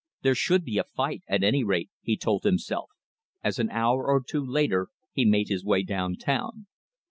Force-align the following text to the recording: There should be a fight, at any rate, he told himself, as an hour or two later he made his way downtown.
There 0.23 0.33
should 0.33 0.63
be 0.65 0.79
a 0.79 0.83
fight, 0.83 1.21
at 1.27 1.43
any 1.43 1.63
rate, 1.63 1.91
he 2.01 2.17
told 2.17 2.41
himself, 2.43 2.89
as 3.43 3.59
an 3.59 3.69
hour 3.69 4.07
or 4.07 4.23
two 4.27 4.43
later 4.43 4.87
he 5.13 5.25
made 5.25 5.49
his 5.49 5.63
way 5.63 5.83
downtown. 5.83 6.65